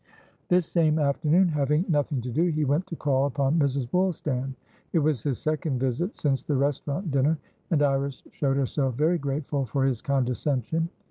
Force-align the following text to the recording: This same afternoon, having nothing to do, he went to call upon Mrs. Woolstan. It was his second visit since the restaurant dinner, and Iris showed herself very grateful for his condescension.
This 0.47 0.65
same 0.65 0.97
afternoon, 0.97 1.49
having 1.49 1.85
nothing 1.87 2.21
to 2.21 2.31
do, 2.31 2.45
he 2.47 2.65
went 2.65 2.87
to 2.87 2.95
call 2.95 3.27
upon 3.27 3.59
Mrs. 3.59 3.87
Woolstan. 3.93 4.55
It 4.93 4.97
was 4.97 5.21
his 5.21 5.37
second 5.37 5.77
visit 5.79 6.15
since 6.17 6.41
the 6.41 6.55
restaurant 6.55 7.11
dinner, 7.11 7.37
and 7.69 7.83
Iris 7.83 8.23
showed 8.31 8.57
herself 8.57 8.95
very 8.95 9.19
grateful 9.19 9.63
for 9.67 9.85
his 9.85 10.01
condescension. 10.01 10.89